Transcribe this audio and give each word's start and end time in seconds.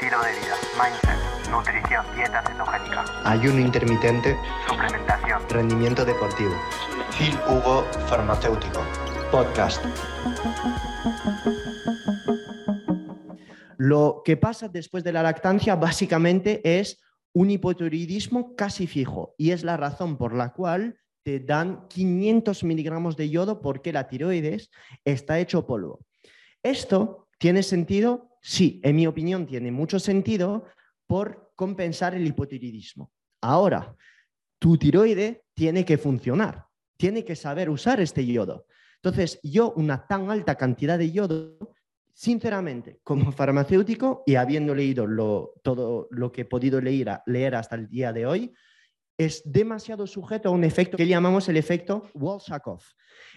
estilo 0.00 0.22
de 0.22 0.30
vida, 0.30 0.54
mindset, 0.78 1.50
nutrición, 1.50 2.06
dieta 2.14 2.40
cetogénica, 2.46 3.04
ayuno 3.24 3.58
intermitente, 3.58 4.36
suplementación, 4.68 5.42
rendimiento 5.50 6.04
deportivo. 6.04 6.52
Phil 7.18 7.36
Hugo 7.48 7.82
Farmacéutico. 8.06 8.80
Podcast. 9.32 9.84
Lo 13.76 14.22
que 14.24 14.36
pasa 14.36 14.68
después 14.68 15.02
de 15.02 15.10
la 15.10 15.24
lactancia 15.24 15.74
básicamente 15.74 16.60
es 16.78 17.02
un 17.32 17.50
hipotiroidismo 17.50 18.54
casi 18.54 18.86
fijo 18.86 19.34
y 19.36 19.50
es 19.50 19.64
la 19.64 19.76
razón 19.76 20.16
por 20.16 20.32
la 20.32 20.52
cual 20.52 21.00
te 21.24 21.40
dan 21.40 21.88
500 21.88 22.62
miligramos 22.62 23.16
de 23.16 23.30
yodo 23.30 23.60
porque 23.60 23.92
la 23.92 24.06
tiroides 24.06 24.70
está 25.04 25.40
hecho 25.40 25.66
polvo. 25.66 25.98
Esto 26.62 27.26
tiene 27.38 27.64
sentido 27.64 28.27
Sí, 28.40 28.80
en 28.84 28.96
mi 28.96 29.06
opinión 29.06 29.46
tiene 29.46 29.70
mucho 29.70 29.98
sentido 29.98 30.66
por 31.06 31.52
compensar 31.56 32.14
el 32.14 32.26
hipotiroidismo. 32.26 33.12
Ahora, 33.40 33.96
tu 34.58 34.76
tiroide 34.76 35.44
tiene 35.54 35.84
que 35.84 35.98
funcionar, 35.98 36.66
tiene 36.96 37.24
que 37.24 37.36
saber 37.36 37.70
usar 37.70 38.00
este 38.00 38.24
yodo. 38.26 38.66
Entonces, 38.96 39.38
yo 39.42 39.72
una 39.72 40.06
tan 40.06 40.30
alta 40.30 40.56
cantidad 40.56 40.98
de 40.98 41.12
yodo, 41.12 41.74
sinceramente, 42.12 43.00
como 43.04 43.32
farmacéutico 43.32 44.22
y 44.26 44.34
habiendo 44.34 44.74
leído 44.74 45.52
todo 45.62 46.08
lo 46.10 46.32
que 46.32 46.42
he 46.42 46.44
podido 46.44 46.80
leer, 46.80 47.54
hasta 47.54 47.76
el 47.76 47.88
día 47.88 48.12
de 48.12 48.26
hoy, 48.26 48.52
es 49.16 49.42
demasiado 49.44 50.06
sujeto 50.06 50.48
a 50.48 50.52
un 50.52 50.62
efecto 50.62 50.96
que 50.96 51.06
llamamos 51.06 51.48
el 51.48 51.56
efecto 51.56 52.08
Walsakov. 52.14 52.82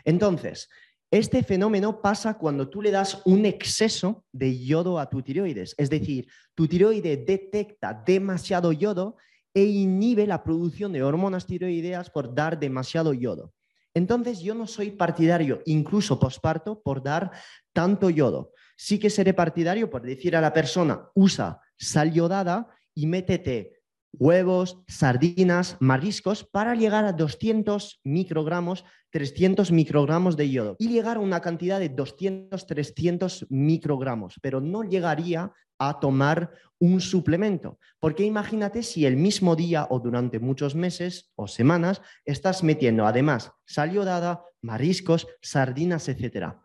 Entonces, 0.04 0.70
este 1.12 1.44
fenómeno 1.44 2.02
pasa 2.02 2.38
cuando 2.38 2.70
tú 2.70 2.82
le 2.82 2.90
das 2.90 3.22
un 3.26 3.46
exceso 3.46 4.24
de 4.32 4.64
yodo 4.64 4.98
a 4.98 5.10
tu 5.10 5.22
tiroides, 5.22 5.76
es 5.78 5.90
decir, 5.90 6.28
tu 6.56 6.68
tiroide 6.68 7.18
detecta 7.18 7.94
demasiado 7.94 8.72
yodo 8.72 9.18
e 9.54 9.66
inhibe 9.66 10.26
la 10.26 10.42
producción 10.42 10.94
de 10.94 11.04
hormonas 11.04 11.46
tiroideas 11.46 12.10
por 12.10 12.34
dar 12.34 12.58
demasiado 12.58 13.14
yodo. 13.14 13.54
Entonces 13.94 14.40
yo 14.40 14.56
no 14.56 14.68
soy 14.68 14.92
partidario, 14.92 15.62
incluso 15.66 16.18
posparto, 16.18 16.82
por 16.82 17.04
dar 17.04 17.32
tanto 17.74 18.10
yodo. 18.10 18.54
Sí 18.78 18.98
que 18.98 19.10
seré 19.10 19.34
partidario 19.34 19.90
por 19.90 20.04
decir 20.04 20.38
a 20.38 20.42
la 20.42 20.54
persona, 20.54 21.10
usa 21.14 21.60
sal 21.78 22.14
yodada 22.14 22.70
y 22.96 23.06
métete 23.08 23.81
huevos, 24.14 24.82
sardinas, 24.88 25.78
mariscos, 25.80 26.44
para 26.44 26.76
llegar 26.76 27.06
a 27.06 27.14
200 27.14 28.02
microgramos, 28.04 28.86
300 29.12 29.72
microgramos 29.72 30.38
de 30.38 30.50
yodo 30.50 30.76
y 30.80 30.90
llegar 30.90 31.18
a 31.18 31.22
una 31.22 31.42
cantidad 31.42 31.80
de 31.80 31.90
200, 31.90 32.66
300 32.66 33.48
microgramos, 33.50 34.36
pero 34.42 34.62
no 34.62 34.84
llegaría 34.84 35.52
a 35.78 36.00
tomar 36.00 36.52
un 36.80 37.02
suplemento, 37.02 37.80
porque 38.00 38.24
imagínate 38.24 38.84
si 38.84 39.06
el 39.06 39.18
mismo 39.18 39.56
día 39.56 39.88
o 39.90 40.00
durante 40.00 40.40
muchos 40.40 40.76
meses 40.76 41.32
o 41.36 41.48
semanas 41.48 42.02
estás 42.24 42.64
metiendo 42.64 43.06
además 43.06 43.52
sal 43.66 43.92
yodada, 43.92 44.44
mariscos, 44.62 45.28
sardinas, 45.42 46.08
etcétera 46.08 46.61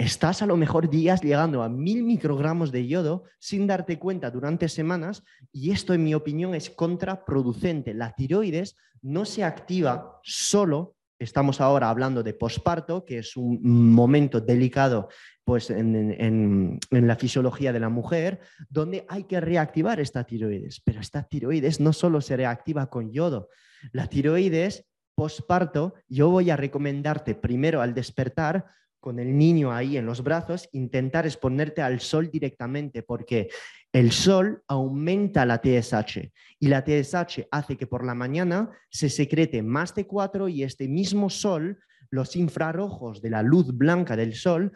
estás 0.00 0.40
a 0.40 0.46
lo 0.46 0.56
mejor 0.56 0.88
días 0.88 1.20
llegando 1.20 1.62
a 1.62 1.68
mil 1.68 2.02
microgramos 2.04 2.72
de 2.72 2.86
yodo 2.86 3.24
sin 3.38 3.66
darte 3.66 3.98
cuenta 3.98 4.30
durante 4.30 4.68
semanas 4.70 5.22
y 5.52 5.72
esto 5.72 5.92
en 5.92 6.04
mi 6.04 6.14
opinión 6.14 6.54
es 6.54 6.70
contraproducente. 6.70 7.92
La 7.92 8.14
tiroides 8.14 8.76
no 9.02 9.26
se 9.26 9.44
activa 9.44 10.18
solo, 10.22 10.96
estamos 11.18 11.60
ahora 11.60 11.90
hablando 11.90 12.22
de 12.22 12.32
posparto, 12.32 13.04
que 13.04 13.18
es 13.18 13.36
un 13.36 13.60
momento 13.92 14.40
delicado 14.40 15.10
pues, 15.44 15.68
en, 15.68 16.16
en 16.18 17.06
la 17.06 17.16
fisiología 17.16 17.70
de 17.70 17.80
la 17.80 17.90
mujer, 17.90 18.40
donde 18.70 19.04
hay 19.06 19.24
que 19.24 19.38
reactivar 19.38 20.00
esta 20.00 20.24
tiroides. 20.24 20.80
Pero 20.82 21.00
esta 21.00 21.24
tiroides 21.24 21.78
no 21.78 21.92
solo 21.92 22.22
se 22.22 22.38
reactiva 22.38 22.88
con 22.88 23.12
yodo, 23.12 23.50
la 23.92 24.06
tiroides 24.06 24.86
posparto, 25.14 25.92
yo 26.08 26.30
voy 26.30 26.48
a 26.48 26.56
recomendarte 26.56 27.34
primero 27.34 27.82
al 27.82 27.92
despertar 27.92 28.64
con 29.00 29.18
el 29.18 29.36
niño 29.36 29.72
ahí 29.72 29.96
en 29.96 30.06
los 30.06 30.22
brazos, 30.22 30.68
intentar 30.72 31.26
exponerte 31.26 31.82
al 31.82 32.00
sol 32.00 32.30
directamente, 32.30 33.02
porque 33.02 33.48
el 33.92 34.12
sol 34.12 34.62
aumenta 34.68 35.46
la 35.46 35.60
TSH 35.60 36.30
y 36.60 36.68
la 36.68 36.84
TSH 36.84 37.48
hace 37.50 37.76
que 37.76 37.86
por 37.86 38.04
la 38.04 38.14
mañana 38.14 38.70
se 38.90 39.08
secrete 39.08 39.62
más 39.62 39.94
T4 39.94 40.52
y 40.52 40.62
este 40.62 40.86
mismo 40.86 41.30
sol, 41.30 41.80
los 42.10 42.36
infrarrojos 42.36 43.22
de 43.22 43.30
la 43.30 43.42
luz 43.42 43.76
blanca 43.76 44.16
del 44.16 44.34
sol, 44.34 44.72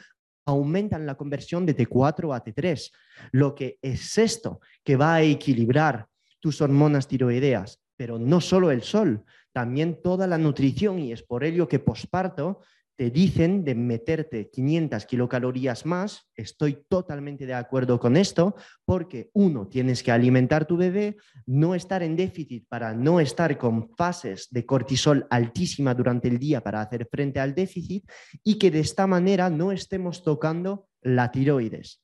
aumentan 0.46 1.06
la 1.06 1.16
conversión 1.16 1.64
de 1.66 1.76
T4 1.76 2.34
a 2.34 2.42
T3, 2.42 2.90
lo 3.32 3.54
que 3.54 3.78
es 3.82 4.18
esto 4.18 4.60
que 4.82 4.96
va 4.96 5.14
a 5.14 5.22
equilibrar 5.22 6.08
tus 6.40 6.60
hormonas 6.60 7.08
tiroideas, 7.08 7.80
pero 7.96 8.18
no 8.18 8.40
solo 8.40 8.70
el 8.70 8.82
sol, 8.82 9.24
también 9.52 10.02
toda 10.02 10.26
la 10.26 10.36
nutrición 10.36 10.98
y 10.98 11.12
es 11.12 11.22
por 11.22 11.44
ello 11.44 11.68
que 11.68 11.78
posparto 11.78 12.60
te 12.96 13.10
dicen 13.10 13.64
de 13.64 13.74
meterte 13.74 14.50
500 14.50 15.04
kilocalorías 15.06 15.84
más, 15.84 16.28
estoy 16.34 16.84
totalmente 16.88 17.44
de 17.46 17.54
acuerdo 17.54 17.98
con 17.98 18.16
esto, 18.16 18.54
porque 18.84 19.30
uno, 19.32 19.66
tienes 19.66 20.02
que 20.02 20.12
alimentar 20.12 20.64
tu 20.64 20.76
bebé, 20.76 21.16
no 21.46 21.74
estar 21.74 22.02
en 22.02 22.16
déficit 22.16 22.66
para 22.68 22.94
no 22.94 23.18
estar 23.18 23.58
con 23.58 23.90
fases 23.96 24.48
de 24.50 24.64
cortisol 24.64 25.26
altísima 25.30 25.94
durante 25.94 26.28
el 26.28 26.38
día 26.38 26.60
para 26.60 26.80
hacer 26.80 27.08
frente 27.10 27.40
al 27.40 27.54
déficit 27.54 28.08
y 28.44 28.58
que 28.58 28.70
de 28.70 28.80
esta 28.80 29.06
manera 29.06 29.50
no 29.50 29.72
estemos 29.72 30.22
tocando 30.22 30.88
la 31.02 31.30
tiroides. 31.32 32.00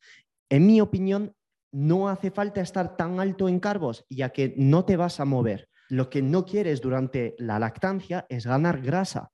En 0.48 0.66
mi 0.66 0.80
opinión, 0.80 1.34
no 1.72 2.08
hace 2.08 2.32
falta 2.32 2.60
estar 2.60 2.96
tan 2.96 3.20
alto 3.20 3.48
en 3.48 3.60
carbos, 3.60 4.04
ya 4.08 4.30
que 4.30 4.54
no 4.56 4.84
te 4.84 4.96
vas 4.96 5.20
a 5.20 5.24
mover. 5.24 5.68
Lo 5.88 6.10
que 6.10 6.20
no 6.20 6.44
quieres 6.44 6.80
durante 6.80 7.36
la 7.38 7.60
lactancia 7.60 8.26
es 8.28 8.46
ganar 8.46 8.80
grasa. 8.80 9.30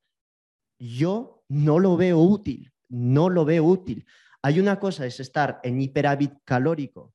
Yo 0.79 1.36
no 1.49 1.79
lo 1.79 1.97
veo 1.97 2.19
útil, 2.19 2.73
no 2.89 3.29
lo 3.29 3.45
veo 3.45 3.65
útil. 3.65 4.07
Hay 4.43 4.61
una 4.61 4.79
cosa, 4.79 5.07
es 5.07 5.21
estar 5.21 5.61
en 5.63 5.81
hiperávit 5.81 6.33
calórico 6.45 7.15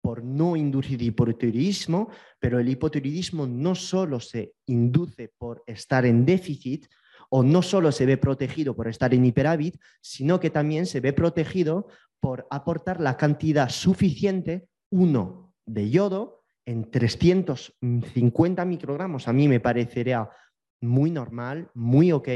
por 0.00 0.22
no 0.22 0.56
inducir 0.56 1.02
hipotiroidismo, 1.02 2.10
pero 2.38 2.60
el 2.60 2.68
hipotiroidismo 2.68 3.46
no 3.46 3.74
solo 3.74 4.20
se 4.20 4.54
induce 4.66 5.32
por 5.36 5.64
estar 5.66 6.06
en 6.06 6.24
déficit 6.24 6.86
o 7.28 7.42
no 7.42 7.60
solo 7.62 7.90
se 7.90 8.06
ve 8.06 8.16
protegido 8.16 8.76
por 8.76 8.86
estar 8.88 9.12
en 9.14 9.24
hiperávit, 9.24 9.80
sino 10.00 10.38
que 10.38 10.50
también 10.50 10.86
se 10.86 11.00
ve 11.00 11.12
protegido 11.12 11.88
por 12.20 12.46
aportar 12.50 13.00
la 13.00 13.16
cantidad 13.16 13.68
suficiente, 13.68 14.68
uno, 14.90 15.54
de 15.66 15.90
yodo 15.90 16.44
en 16.64 16.90
350 16.90 18.64
microgramos. 18.64 19.28
A 19.28 19.32
mí 19.32 19.48
me 19.48 19.60
parecería 19.60 20.28
muy 20.80 21.10
normal, 21.10 21.70
muy 21.74 22.12
ok, 22.12 22.28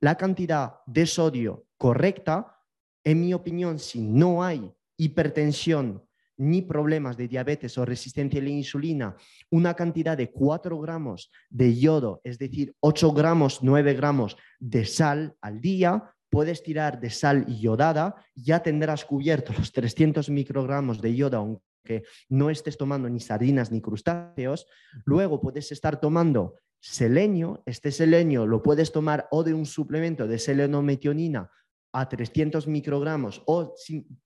la 0.00 0.16
cantidad 0.16 0.76
de 0.86 1.06
sodio 1.06 1.66
correcta, 1.76 2.60
en 3.04 3.20
mi 3.20 3.34
opinión, 3.34 3.78
si 3.78 4.00
no 4.00 4.42
hay 4.42 4.72
hipertensión 4.96 6.02
ni 6.38 6.62
problemas 6.62 7.16
de 7.16 7.28
diabetes 7.28 7.78
o 7.78 7.84
resistencia 7.84 8.40
a 8.40 8.44
la 8.44 8.50
insulina, 8.50 9.16
una 9.50 9.74
cantidad 9.74 10.16
de 10.16 10.30
4 10.30 10.78
gramos 10.80 11.30
de 11.48 11.76
yodo, 11.76 12.20
es 12.24 12.38
decir, 12.38 12.74
8 12.80 13.12
gramos, 13.12 13.62
9 13.62 13.94
gramos 13.94 14.36
de 14.58 14.84
sal 14.84 15.36
al 15.40 15.60
día, 15.60 16.14
puedes 16.28 16.62
tirar 16.62 17.00
de 17.00 17.10
sal 17.10 17.46
yodada, 17.46 18.16
ya 18.34 18.62
tendrás 18.62 19.04
cubierto 19.04 19.52
los 19.56 19.72
300 19.72 20.28
microgramos 20.28 21.00
de 21.00 21.14
yodo, 21.14 21.38
aunque 21.38 22.04
no 22.28 22.50
estés 22.50 22.76
tomando 22.76 23.08
ni 23.08 23.20
sardinas 23.20 23.70
ni 23.70 23.80
crustáceos. 23.80 24.66
Luego 25.04 25.40
puedes 25.40 25.72
estar 25.72 26.00
tomando 26.00 26.56
selenio, 26.86 27.62
este 27.66 27.90
selenio 27.90 28.46
lo 28.46 28.62
puedes 28.62 28.92
tomar 28.92 29.28
o 29.30 29.42
de 29.42 29.54
un 29.54 29.66
suplemento 29.66 30.26
de 30.26 30.38
selenometionina 30.38 31.50
a 31.92 32.08
300 32.08 32.66
microgramos 32.66 33.42
o 33.46 33.74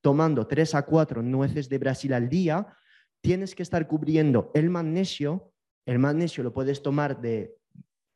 tomando 0.00 0.46
3 0.46 0.74
a 0.74 0.82
4 0.82 1.22
nueces 1.22 1.68
de 1.68 1.78
Brasil 1.78 2.12
al 2.12 2.28
día, 2.28 2.66
tienes 3.20 3.54
que 3.54 3.62
estar 3.62 3.86
cubriendo 3.86 4.50
el 4.54 4.70
magnesio. 4.70 5.52
El 5.86 5.98
magnesio 5.98 6.42
lo 6.42 6.52
puedes 6.52 6.82
tomar 6.82 7.20
de 7.20 7.56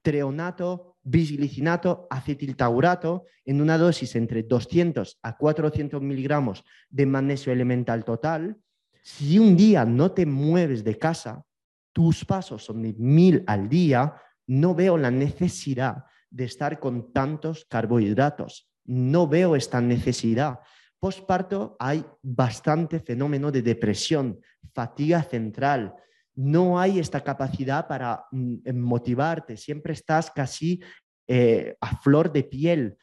treonato, 0.02 0.98
bisglicinato, 1.02 2.06
acetiltaurato 2.10 3.24
en 3.44 3.60
una 3.60 3.78
dosis 3.78 4.16
entre 4.16 4.42
200 4.42 5.18
a 5.22 5.36
400 5.36 6.02
miligramos 6.02 6.64
de 6.90 7.06
magnesio 7.06 7.52
elemental 7.52 8.04
total. 8.04 8.56
Si 9.02 9.38
un 9.38 9.56
día 9.56 9.84
no 9.84 10.12
te 10.12 10.26
mueves 10.26 10.84
de 10.84 10.98
casa, 10.98 11.44
tus 11.92 12.24
pasos 12.24 12.64
son 12.64 12.82
de 12.82 12.92
1000 12.92 13.44
al 13.46 13.68
día, 13.68 14.14
no 14.46 14.74
veo 14.74 14.96
la 14.96 15.10
necesidad 15.10 16.04
de 16.30 16.44
estar 16.44 16.80
con 16.80 17.12
tantos 17.12 17.64
carbohidratos. 17.66 18.68
No 18.84 19.28
veo 19.28 19.56
esta 19.56 19.80
necesidad. 19.80 20.60
Postparto 20.98 21.76
hay 21.78 22.04
bastante 22.22 22.98
fenómeno 23.00 23.52
de 23.52 23.62
depresión, 23.62 24.40
fatiga 24.74 25.22
central. 25.22 25.94
No 26.34 26.78
hay 26.78 26.98
esta 26.98 27.22
capacidad 27.22 27.86
para 27.86 28.24
mm, 28.32 28.76
motivarte. 28.78 29.56
Siempre 29.56 29.92
estás 29.92 30.30
casi 30.30 30.82
eh, 31.28 31.76
a 31.80 31.96
flor 32.00 32.32
de 32.32 32.44
piel. 32.44 32.96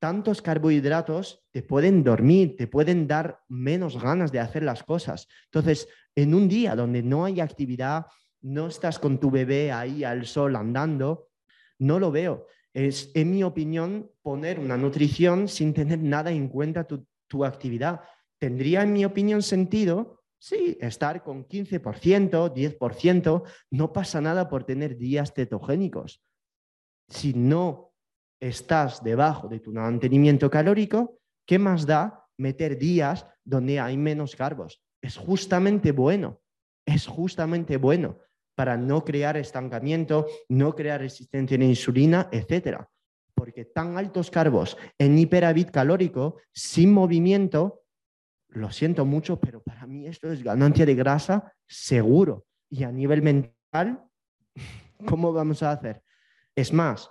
tantos 0.00 0.40
carbohidratos 0.40 1.44
te 1.50 1.62
pueden 1.62 2.04
dormir, 2.04 2.54
te 2.56 2.68
pueden 2.68 3.08
dar 3.08 3.40
menos 3.48 4.00
ganas 4.00 4.30
de 4.30 4.38
hacer 4.38 4.62
las 4.62 4.84
cosas. 4.84 5.26
Entonces, 5.46 5.88
en 6.14 6.34
un 6.34 6.48
día 6.48 6.76
donde 6.76 7.02
no 7.02 7.24
hay 7.24 7.40
actividad, 7.40 8.06
no 8.42 8.68
estás 8.68 8.98
con 8.98 9.18
tu 9.18 9.30
bebé 9.30 9.72
ahí 9.72 10.04
al 10.04 10.26
sol 10.26 10.56
andando, 10.56 11.28
no 11.78 11.98
lo 11.98 12.10
veo. 12.10 12.46
Es, 12.72 13.10
en 13.14 13.30
mi 13.30 13.42
opinión, 13.42 14.10
poner 14.22 14.58
una 14.58 14.76
nutrición 14.76 15.48
sin 15.48 15.74
tener 15.74 15.98
nada 15.98 16.30
en 16.30 16.48
cuenta 16.48 16.86
tu, 16.86 17.44
actividad. 17.44 18.00
¿Tendría, 18.38 18.82
en 18.82 18.92
mi 18.92 19.04
opinión, 19.04 19.42
sentido? 19.42 20.22
Sí, 20.38 20.78
estar 20.80 21.22
con 21.22 21.46
15%, 21.46 22.54
10%, 22.54 23.42
no 23.70 23.92
pasa 23.92 24.20
nada 24.20 24.48
por 24.48 24.64
tener 24.64 24.96
días 24.96 25.32
cetogénicos. 25.34 26.22
Si 27.08 27.34
no 27.34 27.92
estás 28.40 29.02
debajo 29.02 29.48
de 29.48 29.60
tu 29.60 29.72
mantenimiento 29.72 30.48
calórico, 30.48 31.18
¿qué 31.44 31.58
más 31.58 31.86
da 31.86 32.26
meter 32.36 32.78
días 32.78 33.26
donde 33.44 33.80
hay 33.80 33.96
menos 33.96 34.36
carbos? 34.36 34.80
Es 35.02 35.16
justamente 35.16 35.90
bueno, 35.90 36.40
es 36.88 37.06
justamente 37.06 37.76
bueno 37.76 38.18
para 38.54 38.76
no 38.76 39.04
crear 39.04 39.36
estancamiento, 39.36 40.26
no 40.48 40.74
crear 40.74 41.00
resistencia 41.00 41.56
a 41.56 41.62
insulina, 41.62 42.28
etc. 42.32 42.80
Porque 43.34 43.66
tan 43.66 43.98
altos 43.98 44.30
carbos 44.30 44.76
en 44.98 45.18
hiperávit 45.18 45.70
calórico, 45.70 46.38
sin 46.52 46.92
movimiento, 46.92 47.84
lo 48.48 48.72
siento 48.72 49.04
mucho, 49.04 49.38
pero 49.38 49.62
para 49.62 49.86
mí 49.86 50.06
esto 50.06 50.32
es 50.32 50.42
ganancia 50.42 50.86
de 50.86 50.94
grasa 50.94 51.52
seguro. 51.66 52.46
Y 52.70 52.84
a 52.84 52.90
nivel 52.90 53.22
mental, 53.22 54.02
¿cómo 55.06 55.32
vamos 55.32 55.62
a 55.62 55.72
hacer? 55.72 56.02
Es 56.56 56.72
más, 56.72 57.10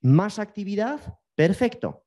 más 0.00 0.38
actividad, 0.38 1.18
perfecto. 1.36 2.04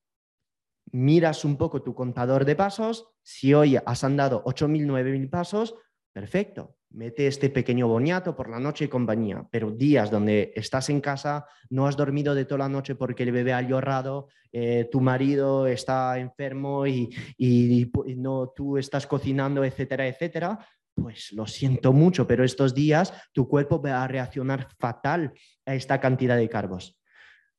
Miras 0.90 1.44
un 1.44 1.56
poco 1.56 1.82
tu 1.82 1.94
contador 1.94 2.44
de 2.44 2.56
pasos. 2.56 3.08
Si 3.22 3.54
hoy 3.54 3.76
has 3.76 4.04
andado 4.04 4.42
8.000, 4.44 4.86
9.000 4.86 5.30
pasos, 5.30 5.74
perfecto. 6.12 6.77
Mete 6.90 7.26
este 7.26 7.50
pequeño 7.50 7.86
boniato 7.86 8.34
por 8.34 8.48
la 8.48 8.58
noche 8.58 8.86
y 8.86 8.88
compañía. 8.88 9.46
Pero 9.50 9.70
días 9.70 10.10
donde 10.10 10.52
estás 10.56 10.88
en 10.88 11.00
casa, 11.00 11.46
no 11.70 11.86
has 11.86 11.96
dormido 11.96 12.34
de 12.34 12.44
toda 12.44 12.60
la 12.60 12.68
noche 12.68 12.94
porque 12.94 13.24
el 13.24 13.32
bebé 13.32 13.52
ha 13.52 13.62
llorado, 13.62 14.28
eh, 14.52 14.88
tu 14.90 15.00
marido 15.00 15.66
está 15.66 16.18
enfermo 16.18 16.86
y, 16.86 17.10
y 17.36 17.90
no, 18.16 18.52
tú 18.56 18.78
estás 18.78 19.06
cocinando, 19.06 19.64
etcétera, 19.64 20.06
etcétera, 20.06 20.58
pues 20.94 21.32
lo 21.32 21.46
siento 21.46 21.92
mucho, 21.92 22.26
pero 22.26 22.44
estos 22.44 22.74
días 22.74 23.12
tu 23.32 23.48
cuerpo 23.48 23.80
va 23.80 24.02
a 24.02 24.08
reaccionar 24.08 24.68
fatal 24.78 25.32
a 25.64 25.74
esta 25.74 26.00
cantidad 26.00 26.36
de 26.36 26.48
carbos. 26.48 26.98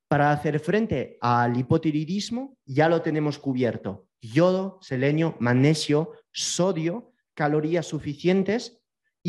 Para 0.08 0.32
hacer 0.32 0.60
frente 0.60 1.18
al 1.22 1.58
hipotiroidismo 1.58 2.58
ya 2.66 2.90
lo 2.90 3.02
tenemos 3.02 3.38
cubierto. 3.38 4.08
Yodo, 4.22 4.80
selenio, 4.82 5.36
magnesio, 5.40 6.14
sodio, 6.32 7.14
calorías 7.36 7.86
suficientes 7.86 8.79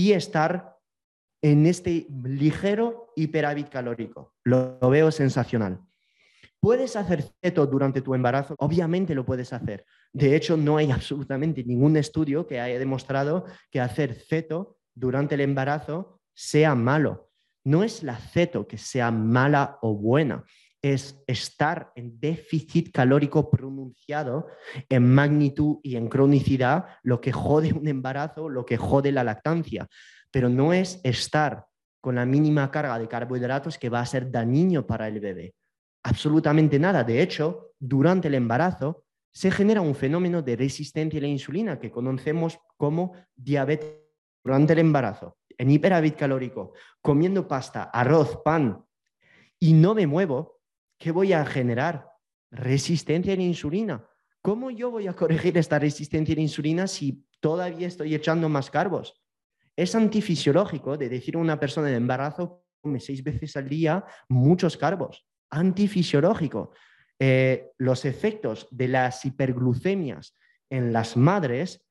y 0.01 0.13
estar 0.13 0.79
en 1.43 1.67
este 1.67 2.07
ligero 2.25 3.13
hiperávit 3.17 3.69
calórico. 3.69 4.35
Lo, 4.45 4.79
lo 4.81 4.89
veo 4.89 5.11
sensacional. 5.11 5.79
¿Puedes 6.59 6.97
hacer 6.97 7.23
ceto 7.43 7.67
durante 7.67 8.01
tu 8.01 8.15
embarazo? 8.15 8.55
Obviamente 8.59 9.15
lo 9.15 9.27
puedes 9.27 9.53
hacer. 9.53 9.85
De 10.11 10.35
hecho, 10.37 10.57
no 10.57 10.79
hay 10.79 10.91
absolutamente 10.99 11.65
ningún 11.65 11.99
estudio 11.99 12.47
que 12.47 12.61
haya 12.61 12.79
demostrado 12.79 13.45
que 13.71 13.81
hacer 13.81 14.15
ceto 14.15 14.79
durante 14.95 15.35
el 15.35 15.43
embarazo 15.43 16.19
sea 16.35 16.75
malo. 16.75 17.31
No 17.63 17.85
es 17.85 18.03
la 18.03 18.17
ceto 18.17 18.67
que 18.67 18.79
sea 18.79 19.11
mala 19.11 19.79
o 19.83 19.95
buena, 19.95 20.45
es 20.83 21.23
estar 21.27 21.93
en 21.95 22.19
déficit 22.19 22.91
calórico 22.91 23.51
pronunciado 23.51 24.49
en 24.89 25.13
magnitud 25.13 25.79
y 25.83 25.97
en 25.97 26.09
cronicidad, 26.09 26.87
lo 27.03 27.21
que 27.21 27.33
jode 27.33 27.73
un 27.73 27.87
embarazo, 27.87 28.49
lo 28.49 28.65
que 28.65 28.77
jode 28.77 29.13
la 29.13 29.25
lactancia, 29.25 29.89
pero 30.31 30.49
no 30.49 30.73
es 30.73 31.01
estar 31.05 31.67
con 32.01 32.15
la 32.15 32.25
mínima 32.25 32.71
carga 32.71 32.99
de 32.99 33.09
carbohidratos 33.09 33.79
que 33.79 33.91
va 33.91 34.01
a 34.01 34.07
ser 34.07 34.31
dañino 34.31 34.87
para 34.87 35.09
el 35.09 35.21
bebé. 35.21 35.55
Absolutamente 36.03 36.79
nada. 36.79 37.05
De 37.05 37.21
hecho, 37.21 37.73
durante 37.79 38.29
el 38.29 38.35
embarazo 38.35 39.05
se 39.33 39.51
genera 39.51 39.81
un 39.81 39.95
fenómeno 39.95 40.43
de 40.43 40.57
resistencia 40.57 41.19
a 41.19 41.23
la 41.23 41.29
insulina 41.29 41.79
que 41.79 41.91
conocemos 41.91 42.59
como 42.77 43.13
diabetes 43.37 43.97
durante 44.43 44.73
el 44.73 44.79
embarazo, 44.79 45.37
en 45.59 45.71
hiperávit 45.71 46.17
calórico, 46.17 46.73
comiendo 47.03 47.47
pasta, 47.47 47.85
arroz, 47.85 48.39
pan 48.43 48.83
y 49.59 49.75
no 49.75 49.95
me 49.95 50.07
muevo, 50.07 50.60
¿qué 51.01 51.11
voy 51.11 51.33
a 51.33 51.45
generar? 51.45 52.13
Resistencia 52.53 53.35
la 53.35 53.43
insulina. 53.43 54.07
¿Cómo 54.43 54.71
yo 54.71 54.91
voy 54.91 55.09
a 55.09 55.15
corregir 55.15 55.57
esta 55.59 55.79
resistencia 55.79 56.35
la 56.35 56.43
insulina 56.43 56.87
si 56.87 57.25
todavía 57.41 57.89
estoy 57.89 58.15
echando 58.15 58.49
más 58.49 58.71
carbos? 58.71 59.21
Es 59.75 59.95
antifisiológico 59.95 60.97
de 60.97 61.09
decir 61.09 61.37
a 61.37 61.39
una 61.39 61.59
persona 61.59 61.89
de 61.89 61.97
embarazo, 61.97 62.65
come 62.81 63.01
seis 63.01 63.25
veces 63.25 63.57
al 63.57 63.69
día 63.69 64.05
muchos 64.29 64.77
carbos. 64.77 65.27
Antifisiológico. 65.51 66.73
Eh, 67.19 67.71
los 67.79 68.05
efectos 68.05 68.69
de 68.71 68.89
las 68.89 69.25
hiperglucemias 69.25 70.37
en 70.69 70.93
las 70.93 71.17
madres, 71.17 71.87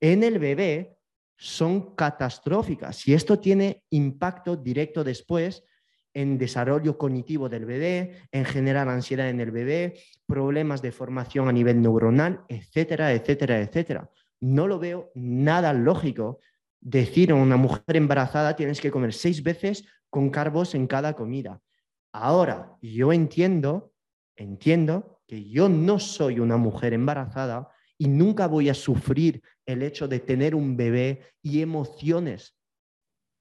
en 0.00 0.22
el 0.22 0.38
bebé, 0.38 0.96
son 1.36 1.96
catastróficas 1.96 3.06
y 3.08 3.14
esto 3.14 3.40
tiene 3.40 3.84
impacto 3.90 4.56
directo 4.56 5.02
después 5.02 5.64
en 6.14 6.38
desarrollo 6.38 6.98
cognitivo 6.98 7.48
del 7.48 7.64
bebé, 7.64 8.16
en 8.32 8.44
generar 8.44 8.88
ansiedad 8.88 9.28
en 9.28 9.40
el 9.40 9.50
bebé, 9.50 9.94
problemas 10.26 10.82
de 10.82 10.92
formación 10.92 11.48
a 11.48 11.52
nivel 11.52 11.80
neuronal, 11.80 12.44
etcétera, 12.48 13.12
etcétera, 13.12 13.60
etcétera. 13.60 14.10
No 14.40 14.66
lo 14.66 14.78
veo 14.78 15.10
nada 15.14 15.72
lógico 15.72 16.40
decir 16.80 17.30
a 17.30 17.36
una 17.36 17.56
mujer 17.56 17.96
embarazada 17.96 18.56
tienes 18.56 18.80
que 18.80 18.90
comer 18.90 19.12
seis 19.12 19.42
veces 19.42 19.84
con 20.10 20.30
carbos 20.30 20.74
en 20.74 20.86
cada 20.86 21.14
comida. 21.14 21.60
Ahora, 22.12 22.76
yo 22.82 23.12
entiendo, 23.12 23.92
entiendo 24.36 25.20
que 25.26 25.48
yo 25.48 25.68
no 25.68 25.98
soy 25.98 26.40
una 26.40 26.56
mujer 26.56 26.92
embarazada 26.92 27.68
y 27.96 28.08
nunca 28.08 28.48
voy 28.48 28.68
a 28.68 28.74
sufrir 28.74 29.42
el 29.64 29.82
hecho 29.82 30.08
de 30.08 30.18
tener 30.18 30.54
un 30.54 30.76
bebé 30.76 31.22
y 31.40 31.62
emociones 31.62 32.56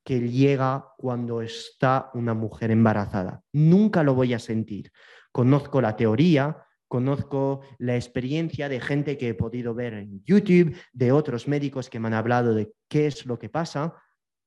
que 0.04 0.20
llega 0.30 0.94
cuando 0.98 1.42
está 1.42 2.10
una 2.14 2.34
mujer 2.34 2.72
embarazada. 2.72 3.44
Nunca 3.54 4.04
lo 4.04 4.16
voy 4.16 4.34
a 4.34 4.40
sentir. 4.40 4.92
Conozco 5.32 5.82
la 5.82 5.96
teoría, 5.96 6.66
conozco 6.88 7.62
la 7.78 7.96
experiencia 7.96 8.68
de 8.68 8.80
gente 8.80 9.18
que 9.18 9.30
he 9.30 9.34
podido 9.34 9.74
ver 9.74 9.94
en 9.94 10.24
YouTube, 10.26 10.76
de 10.92 11.12
otros 11.12 11.48
médicos 11.48 11.90
que 11.90 12.00
me 12.00 12.08
han 12.08 12.14
hablado 12.16 12.54
de 12.54 12.74
qué 12.90 13.08
es 13.08 13.26
lo 13.26 13.40
que 13.40 13.50
pasa, 13.50 13.96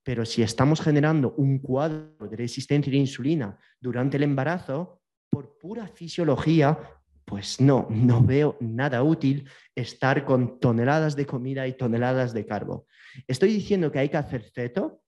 pero 0.03 0.27
si 0.27 0.43
estamos 0.43 0.81
generando 0.81 1.33
un 1.39 1.59
cuadro 1.59 2.29
de 2.29 2.37
resistencia 2.37 2.93
a 2.93 2.97
insulina 2.97 3.59
durante 3.81 4.19
el 4.19 4.25
embarazo, 4.25 5.01
por 5.31 5.59
pura 5.59 5.89
fisiología, 5.89 6.79
pues 7.25 7.61
no, 7.61 7.89
no 7.91 8.23
veo 8.23 8.57
nada 8.61 9.03
útil 9.03 9.49
estar 9.75 10.25
con 10.25 10.61
toneladas 10.61 11.17
de 11.17 11.27
comida 11.27 11.67
y 11.67 11.73
toneladas 11.73 12.35
de 12.35 12.45
carbo. 12.47 12.87
Estoy 13.27 13.49
diciendo 13.49 13.91
que 13.91 14.01
hay 14.01 14.11
que 14.11 14.19
hacer 14.19 14.45
ceto, 14.55 15.04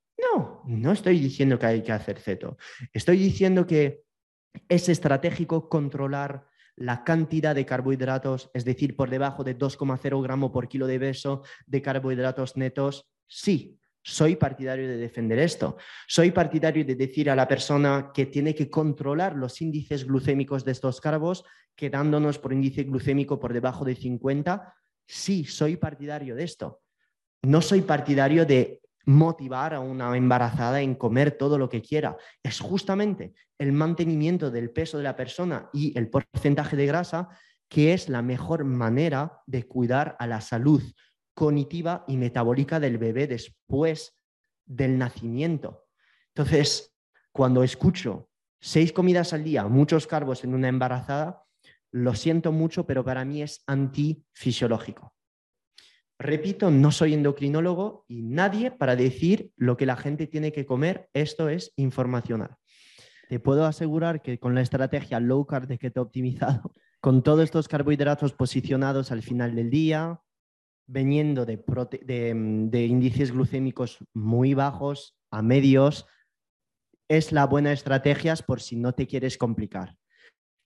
no, 0.67 0.93
estoy 0.93 1.19
diciendo 1.19 1.59
que 1.59 1.67
hay 1.67 1.83
que 1.83 1.93
hacer 1.93 2.19
ceto. 2.19 2.57
Estoy 2.93 3.19
diciendo 3.19 3.67
que 3.67 4.03
es 4.69 4.89
estratégico 4.89 5.69
controlar 5.69 6.47
la 6.77 7.05
cantidad 7.05 7.55
de 7.55 7.65
carbohidratos, 7.65 8.51
es 8.53 8.65
decir, 8.65 8.97
por 8.97 9.09
debajo 9.09 9.45
de 9.45 9.59
2,0 9.59 10.23
gramos 10.23 10.51
por 10.51 10.69
kilo 10.69 10.87
de 10.87 11.01
peso 11.01 11.43
de 11.67 11.81
carbohidratos 11.81 12.57
netos. 12.57 13.09
Sí, 13.27 13.79
soy 14.03 14.37
partidario 14.37 14.87
de 14.87 14.99
defender 14.99 15.39
esto. 15.39 15.79
Soy 16.07 16.31
partidario 16.31 16.85
de 16.85 16.95
decir 16.95 17.31
a 17.31 17.35
la 17.35 17.49
persona 17.49 18.11
que 18.15 18.27
tiene 18.27 18.55
que 18.55 18.71
controlar 18.71 19.35
los 19.35 19.61
índices 19.61 20.07
glucémicos 20.07 20.65
de 20.65 20.73
estos 20.73 21.01
carbos, 21.01 21.45
quedándonos 21.75 22.39
por 22.39 22.53
índice 22.53 22.85
glucémico 22.85 23.41
por 23.41 23.53
debajo 23.53 23.85
de 23.85 23.97
50. 23.97 24.75
Sí, 25.07 25.45
soy 25.45 25.77
partidario 25.77 26.37
de 26.37 26.45
esto. 26.45 26.83
No 27.43 27.61
soy 27.63 27.81
partidario 27.81 28.45
de 28.45 28.81
motivar 29.07 29.73
a 29.73 29.81
una 29.81 30.15
embarazada 30.17 30.81
en 30.83 30.95
comer 30.95 31.39
todo 31.39 31.59
lo 31.59 31.69
que 31.69 31.81
quiera. 31.81 32.17
Es 32.43 32.61
justamente 32.61 33.33
el 33.59 33.73
mantenimiento 33.73 34.51
del 34.51 34.71
peso 34.71 34.99
de 34.99 35.05
la 35.05 35.17
persona 35.17 35.71
y 35.73 35.97
el 35.97 36.11
porcentaje 36.11 36.77
de 36.77 36.87
grasa 36.87 37.29
que 37.69 37.93
es 37.93 38.09
la 38.09 38.23
mejor 38.23 38.65
manera 38.65 39.43
de 39.47 39.67
cuidar 39.67 40.17
a 40.19 40.27
la 40.27 40.41
salud 40.41 40.83
cognitiva 41.35 42.05
y 42.07 42.17
metabólica 42.17 42.81
del 42.81 42.99
bebé 42.99 43.27
después 43.27 44.15
del 44.65 44.99
nacimiento. 44.99 45.87
Entonces, 46.35 46.95
cuando 47.33 47.63
escucho 47.63 48.31
seis 48.61 48.93
comidas 48.93 49.33
al 49.33 49.45
día, 49.45 49.67
muchos 49.67 50.07
carbos 50.07 50.45
en 50.45 50.55
una 50.55 50.69
embarazada, 50.69 51.45
lo 51.93 52.15
siento 52.15 52.53
mucho, 52.53 52.87
pero 52.87 53.05
para 53.05 53.25
mí 53.25 53.43
es 53.43 53.63
antifisiológico. 53.67 55.16
Repito, 56.19 56.71
no 56.71 56.93
soy 56.93 57.13
endocrinólogo 57.13 58.05
y 58.09 58.23
nadie 58.23 58.71
para 58.71 58.97
decir 58.97 59.53
lo 59.57 59.77
que 59.77 59.87
la 59.87 59.97
gente 59.97 60.27
tiene 60.27 60.51
que 60.51 60.65
comer. 60.65 61.11
Esto 61.13 61.49
es 61.49 61.73
informacional. 61.77 62.57
Te 63.29 63.39
puedo 63.41 63.67
asegurar 63.67 64.23
que 64.23 64.39
con 64.39 64.55
la 64.55 64.63
estrategia 64.63 65.21
low 65.21 65.47
carb 65.47 65.67
de 65.67 65.79
que 65.79 65.91
te 65.91 65.99
he 65.99 66.03
optimizado, 66.03 66.73
con 67.01 67.23
todos 67.23 67.45
estos 67.45 67.69
carbohidratos 67.69 68.33
posicionados 68.33 69.13
al 69.13 69.23
final 69.23 69.55
del 69.55 69.69
día, 69.69 70.21
veniendo 70.87 71.45
de, 71.45 71.57
mm, 72.35 72.71
de, 72.71 72.87
índices 72.87 73.33
glucémicos 73.33 73.99
muy 74.15 74.55
bajos 74.55 75.17
a 75.31 75.43
medios, 75.43 76.07
es 77.09 77.33
la 77.33 77.47
buena 77.47 77.73
estrategia 77.73 78.35
por 78.37 78.61
si 78.61 78.77
no 78.77 78.95
te 78.95 79.07
quieres 79.07 79.37
complicar. 79.37 79.97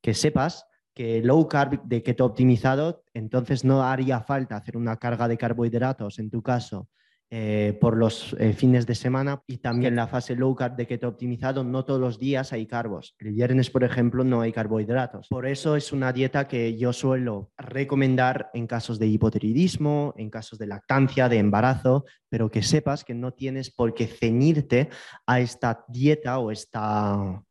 Que 0.02 0.14
sepas 0.14 0.66
que 0.94 1.22
low 1.22 1.48
carb 1.48 1.82
de 1.84 2.02
keto 2.02 2.24
optimizado, 2.24 3.04
entonces 3.14 3.64
no 3.64 3.82
haría 3.82 4.20
falta 4.20 4.56
hacer 4.56 4.76
una 4.76 4.96
carga 4.96 5.28
de 5.28 5.38
carbohidratos, 5.38 6.18
en 6.18 6.30
tu 6.30 6.42
caso, 6.42 6.88
eh, 7.32 7.78
por 7.80 7.96
los 7.96 8.34
eh, 8.40 8.52
fines 8.54 8.88
de 8.88 8.96
semana 8.96 9.40
y 9.46 9.58
también 9.58 9.94
la 9.94 10.08
fase 10.08 10.34
low 10.34 10.52
carb 10.56 10.74
de 10.74 10.88
keto 10.88 11.06
optimizado, 11.06 11.62
no 11.62 11.84
todos 11.84 12.00
los 12.00 12.18
días 12.18 12.52
hay 12.52 12.66
carbos. 12.66 13.14
El 13.20 13.30
viernes, 13.30 13.70
por 13.70 13.84
ejemplo, 13.84 14.24
no 14.24 14.40
hay 14.40 14.50
carbohidratos. 14.50 15.28
Por 15.28 15.46
eso 15.46 15.76
es 15.76 15.92
una 15.92 16.12
dieta 16.12 16.48
que 16.48 16.76
yo 16.76 16.92
suelo 16.92 17.52
recomendar 17.56 18.50
en 18.52 18.66
casos 18.66 18.98
de 18.98 19.06
hipotiroidismo, 19.06 20.12
en 20.16 20.28
casos 20.28 20.58
de 20.58 20.66
lactancia, 20.66 21.28
de 21.28 21.38
embarazo, 21.38 22.04
pero 22.28 22.50
que 22.50 22.64
sepas 22.64 23.04
que 23.04 23.14
no 23.14 23.32
tienes 23.32 23.70
por 23.70 23.94
qué 23.94 24.08
ceñirte 24.08 24.88
a 25.24 25.38
esta 25.38 25.84
dieta 25.86 26.40
o 26.40 26.50
esta, 26.50 27.44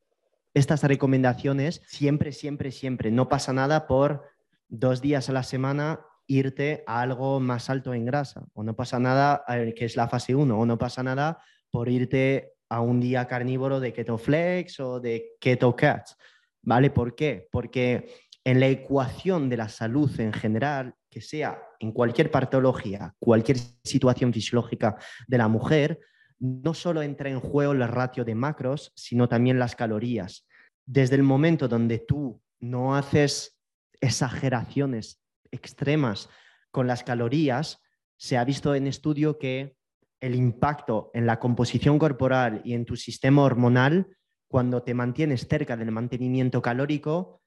estas 0.53 0.83
recomendaciones 0.83 1.81
siempre, 1.85 2.31
siempre, 2.31 2.71
siempre. 2.71 3.11
No 3.11 3.29
pasa 3.29 3.53
nada 3.53 3.87
por 3.87 4.23
dos 4.67 5.01
días 5.01 5.29
a 5.29 5.33
la 5.33 5.43
semana 5.43 6.01
irte 6.27 6.83
a 6.85 7.01
algo 7.01 7.39
más 7.39 7.69
alto 7.69 7.93
en 7.93 8.05
grasa. 8.05 8.45
O 8.53 8.63
no 8.63 8.75
pasa 8.75 8.99
nada, 8.99 9.43
que 9.75 9.85
es 9.85 9.95
la 9.95 10.07
fase 10.07 10.35
1, 10.35 10.57
o 10.57 10.65
no 10.65 10.77
pasa 10.77 11.03
nada 11.03 11.39
por 11.71 11.89
irte 11.89 12.53
a 12.69 12.81
un 12.81 12.99
día 12.99 13.27
carnívoro 13.27 13.79
de 13.79 13.93
Keto 13.93 14.17
Flex 14.17 14.79
o 14.79 14.99
de 14.99 15.35
Keto 15.39 15.75
Cats. 15.75 16.15
¿Vale? 16.61 16.91
¿Por 16.91 17.15
qué? 17.15 17.47
Porque 17.51 18.13
en 18.43 18.59
la 18.59 18.67
ecuación 18.67 19.49
de 19.49 19.57
la 19.57 19.69
salud 19.69 20.19
en 20.19 20.33
general, 20.33 20.93
que 21.09 21.21
sea 21.21 21.61
en 21.79 21.91
cualquier 21.91 22.29
patología, 22.29 23.15
cualquier 23.17 23.57
situación 23.83 24.31
fisiológica 24.31 24.97
de 25.27 25.37
la 25.37 25.47
mujer, 25.47 25.99
no 26.39 26.73
solo 26.73 27.01
entra 27.01 27.29
en 27.29 27.39
juego 27.39 27.73
el 27.73 27.87
ratio 27.87 28.25
de 28.25 28.35
macros, 28.35 28.91
sino 28.95 29.27
también 29.27 29.59
las 29.59 29.75
calorías. 29.75 30.47
Desde 30.85 31.15
el 31.15 31.23
momento 31.23 31.67
donde 31.67 31.99
tú 31.99 32.41
no 32.59 32.95
haces 32.95 33.59
exageraciones 34.01 35.21
extremas 35.51 36.29
con 36.71 36.87
las 36.87 37.03
calorías, 37.03 37.81
se 38.17 38.37
ha 38.37 38.43
visto 38.43 38.75
en 38.75 38.87
estudio 38.87 39.37
que 39.37 39.75
el 40.21 40.35
impacto 40.35 41.11
en 41.13 41.25
la 41.25 41.39
composición 41.39 41.97
corporal 41.99 42.61
y 42.63 42.73
en 42.73 42.85
tu 42.85 42.95
sistema 42.95 43.43
hormonal, 43.43 44.07
cuando 44.47 44.83
te 44.83 44.93
mantienes 44.93 45.47
cerca 45.47 45.77
del 45.77 45.91
mantenimiento 45.91 46.61
calórico, 46.61 47.41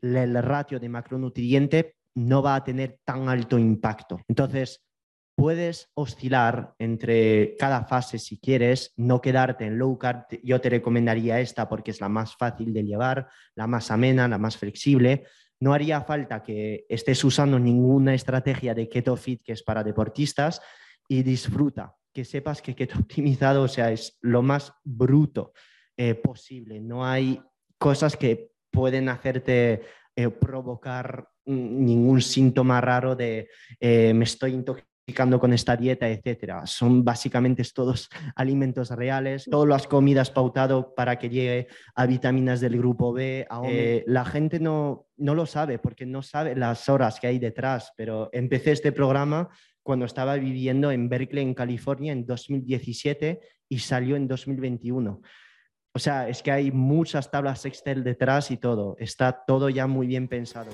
el 0.00 0.34
ratio 0.42 0.80
de 0.80 0.88
macronutriente 0.88 1.96
no 2.14 2.42
va 2.42 2.56
a 2.56 2.64
tener 2.64 2.98
tan 3.04 3.28
alto 3.28 3.58
impacto. 3.58 4.20
Entonces, 4.28 4.84
puedes 5.36 5.90
oscilar 5.94 6.74
entre 6.78 7.56
cada 7.58 7.84
fase 7.84 8.18
si 8.18 8.38
quieres, 8.38 8.92
no 8.96 9.20
quedarte 9.20 9.66
en 9.66 9.78
low 9.78 9.98
carb. 9.98 10.26
Yo 10.42 10.60
te 10.60 10.70
recomendaría 10.70 11.40
esta 11.40 11.68
porque 11.68 11.90
es 11.90 12.00
la 12.00 12.08
más 12.08 12.36
fácil 12.36 12.72
de 12.72 12.84
llevar, 12.84 13.28
la 13.54 13.66
más 13.66 13.90
amena, 13.90 14.28
la 14.28 14.38
más 14.38 14.56
flexible, 14.56 15.24
no 15.60 15.72
haría 15.72 16.02
falta 16.02 16.42
que 16.42 16.84
estés 16.88 17.22
usando 17.24 17.58
ninguna 17.58 18.14
estrategia 18.14 18.74
de 18.74 18.88
keto 18.88 19.16
fit 19.16 19.42
que 19.42 19.52
es 19.52 19.62
para 19.62 19.82
deportistas 19.82 20.60
y 21.08 21.22
disfruta, 21.22 21.94
que 22.12 22.24
sepas 22.24 22.60
que 22.60 22.74
keto 22.74 22.98
optimizado, 23.00 23.62
o 23.62 23.68
sea, 23.68 23.90
es 23.90 24.18
lo 24.20 24.42
más 24.42 24.72
bruto 24.84 25.52
eh, 25.96 26.14
posible. 26.14 26.80
No 26.80 27.06
hay 27.06 27.40
cosas 27.78 28.16
que 28.16 28.52
pueden 28.70 29.08
hacerte 29.08 29.82
eh, 30.16 30.28
provocar 30.28 31.28
ningún 31.46 32.22
síntoma 32.22 32.80
raro 32.80 33.14
de 33.14 33.48
eh, 33.78 34.14
me 34.14 34.24
estoy 34.24 34.52
intoxicando 34.52 34.93
con 35.38 35.52
esta 35.52 35.76
dieta, 35.76 36.08
etcétera. 36.08 36.66
Son 36.66 37.04
básicamente 37.04 37.62
todos 37.74 38.08
alimentos 38.36 38.90
reales, 38.90 39.44
todas 39.50 39.68
las 39.68 39.86
comidas 39.86 40.30
pautado 40.30 40.94
para 40.94 41.18
que 41.18 41.28
llegue 41.28 41.68
a 41.94 42.06
vitaminas 42.06 42.60
del 42.60 42.78
grupo 42.78 43.12
B. 43.12 43.46
Eh, 43.64 44.04
la 44.06 44.24
gente 44.24 44.58
no, 44.58 45.06
no 45.16 45.34
lo 45.34 45.46
sabe 45.46 45.78
porque 45.78 46.06
no 46.06 46.22
sabe 46.22 46.56
las 46.56 46.88
horas 46.88 47.20
que 47.20 47.26
hay 47.26 47.38
detrás, 47.38 47.92
pero 47.96 48.30
empecé 48.32 48.72
este 48.72 48.92
programa 48.92 49.50
cuando 49.82 50.06
estaba 50.06 50.36
viviendo 50.36 50.90
en 50.90 51.08
Berkeley, 51.08 51.44
en 51.44 51.54
California, 51.54 52.12
en 52.12 52.24
2017 52.24 53.40
y 53.68 53.78
salió 53.80 54.16
en 54.16 54.26
2021. 54.26 55.20
O 55.96 55.98
sea, 55.98 56.28
es 56.28 56.42
que 56.42 56.50
hay 56.50 56.72
muchas 56.72 57.30
tablas 57.30 57.64
Excel 57.66 58.02
detrás 58.02 58.50
y 58.50 58.56
todo. 58.56 58.96
Está 58.98 59.44
todo 59.46 59.68
ya 59.68 59.86
muy 59.86 60.06
bien 60.06 60.26
pensado. 60.26 60.70